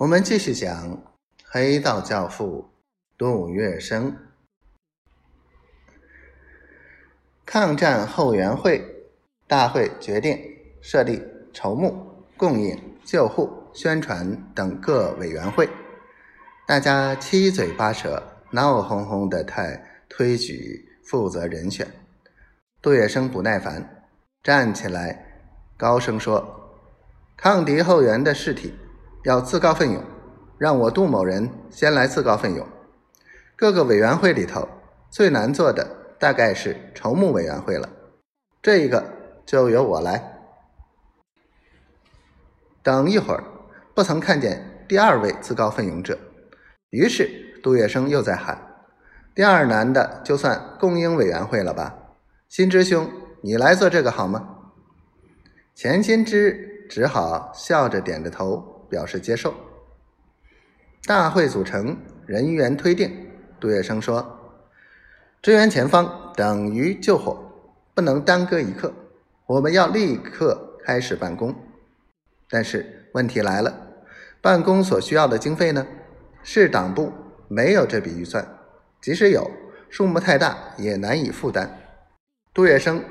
[0.00, 0.98] 我们继续讲
[1.44, 2.70] 黑道教父
[3.18, 4.14] 杜月笙。
[7.44, 8.82] 抗战后援会
[9.46, 10.40] 大会决定
[10.80, 15.68] 设立筹募、供应、救护、宣传等各委员会，
[16.66, 18.22] 大家七嘴八舌、
[18.52, 21.86] 闹哄哄的太推举负责人选。
[22.80, 24.06] 杜月笙不耐烦，
[24.42, 25.42] 站起来
[25.76, 26.72] 高声说
[27.36, 28.72] ：“抗敌后援的事体。”
[29.22, 30.02] 要自告奋勇，
[30.56, 32.66] 让我杜某人先来自告奋勇。
[33.54, 34.66] 各个委员会里头
[35.10, 35.86] 最难做的
[36.18, 37.86] 大概是筹募委员会了，
[38.62, 39.04] 这一个
[39.44, 40.38] 就由我来。
[42.82, 43.44] 等一会儿，
[43.94, 46.18] 不曾看见第二位自告奋勇者，
[46.88, 48.56] 于是杜月笙又在喊
[49.36, 51.94] ：“第二难的就算供应委员会了吧？
[52.48, 53.06] 新之兄，
[53.42, 54.56] 你来做这个好吗？”
[55.76, 58.79] 钱新之只好笑着点着头。
[58.90, 59.54] 表示接受。
[61.06, 63.28] 大会组成，人员推定。
[63.58, 64.38] 杜月笙说
[65.40, 67.52] ：“支援前方等于救火，
[67.94, 68.92] 不能耽搁一刻。
[69.46, 71.54] 我们要立刻开始办公。
[72.50, 73.74] 但是问题来了，
[74.40, 75.86] 办公所需要的经费呢？
[76.42, 77.12] 市党部
[77.48, 78.46] 没有这笔预算，
[79.00, 79.50] 即使有，
[79.88, 81.78] 数目太大，也难以负担。”
[82.52, 83.02] 杜月笙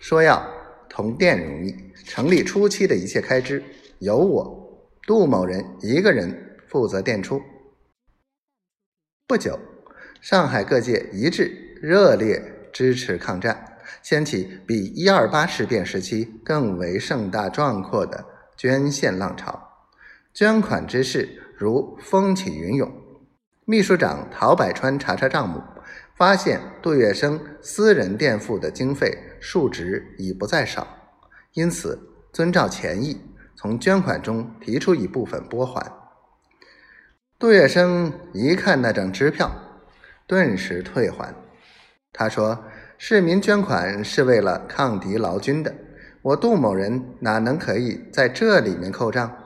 [0.00, 0.44] 说：“要
[0.88, 3.62] 同店容易，成立初期的一切开支
[4.00, 4.62] 由我。”
[5.06, 7.40] 杜某人一个人负责垫出。
[9.28, 9.56] 不久，
[10.20, 18.24] 上海各界一致热烈支持抗战，掀起比一二八事变时期更为盛大壮阔的
[18.56, 19.86] 捐献浪潮，
[20.34, 22.92] 捐款之事如风起云涌。
[23.64, 25.62] 秘书长陶百川查查账目，
[26.16, 30.84] 发现杜月笙私人垫付的经费数值已不再少，
[31.52, 31.96] 因此
[32.32, 33.20] 遵照前意。
[33.66, 35.90] 从捐款中提出一部分拨还。
[37.36, 39.50] 杜月笙一看那张支票，
[40.24, 41.34] 顿时退还。
[42.12, 42.62] 他说
[42.96, 45.74] ：“市民捐款是为了抗敌劳军的，
[46.22, 49.36] 我杜某人哪能可以在这里面扣账？”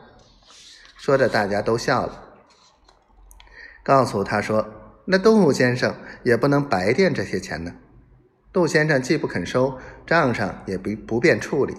[0.99, 2.23] 说的大家都笑了。
[3.83, 4.69] 告诉他说
[5.09, 5.95] ：“那杜先生
[6.25, 7.73] 也不能白垫这些钱呢。
[8.53, 11.75] 杜先生既不肯收，账上也不不便处理。”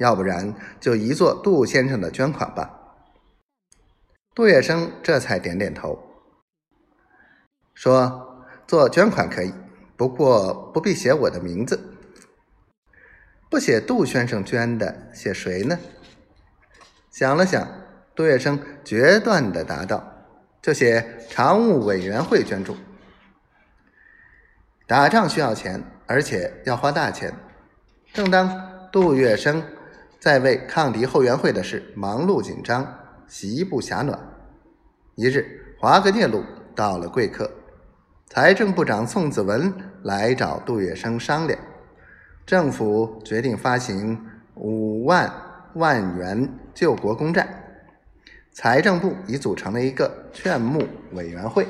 [0.00, 2.70] 要不然就移作杜先生的捐款吧。
[4.34, 5.98] 杜月笙这才点点头，
[7.74, 9.52] 说：“做捐款可以，
[9.98, 11.98] 不过不必写我的名字。
[13.50, 15.78] 不写杜先生捐的，写谁呢？”
[17.12, 17.68] 想了想，
[18.14, 20.02] 杜月笙决断的答道
[20.62, 22.74] ：“就写常务委员会捐助。
[24.86, 27.34] 打仗需要钱，而且要花大钱。
[28.14, 29.62] 正当杜月笙。”
[30.20, 32.86] 在为抗敌后援会的事忙碌紧张，
[33.26, 34.20] 席不暇暖。
[35.14, 36.44] 一日，华格聂路
[36.76, 37.50] 到了贵客，
[38.26, 39.72] 财政部长宋子文
[40.02, 41.58] 来找杜月笙商量，
[42.44, 44.26] 政府决定发行
[44.56, 45.32] 五万
[45.72, 47.48] 万元救国公债，
[48.52, 51.66] 财政部已组成了一个劝募委员会，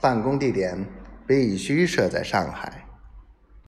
[0.00, 0.86] 办公地点
[1.26, 2.86] 必须设在上海。